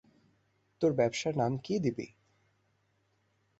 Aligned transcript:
তোর 0.81 0.91
ব্যবসার 0.93 1.33
নাম 1.37 1.51
কী 1.57 1.75
দিবি? 1.79 2.07